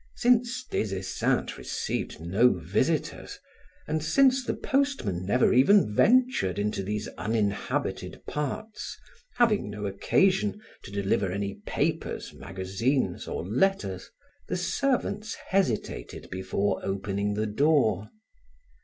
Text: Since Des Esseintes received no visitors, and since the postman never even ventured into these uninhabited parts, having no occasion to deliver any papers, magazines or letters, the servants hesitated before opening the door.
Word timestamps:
Since 0.15 0.63
Des 0.63 0.97
Esseintes 0.97 1.59
received 1.59 2.19
no 2.19 2.53
visitors, 2.53 3.37
and 3.87 4.03
since 4.03 4.43
the 4.43 4.55
postman 4.55 5.27
never 5.27 5.53
even 5.53 5.93
ventured 5.95 6.57
into 6.57 6.81
these 6.81 7.07
uninhabited 7.19 8.19
parts, 8.25 8.97
having 9.35 9.69
no 9.69 9.85
occasion 9.85 10.59
to 10.85 10.91
deliver 10.91 11.31
any 11.31 11.53
papers, 11.67 12.33
magazines 12.33 13.27
or 13.27 13.45
letters, 13.47 14.09
the 14.47 14.57
servants 14.57 15.35
hesitated 15.35 16.29
before 16.31 16.83
opening 16.83 17.35
the 17.35 17.45
door. 17.45 18.09